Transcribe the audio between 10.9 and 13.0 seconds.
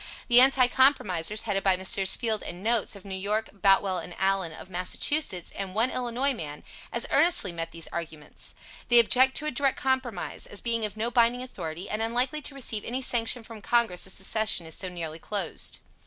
no binding authority, and unlikely to receive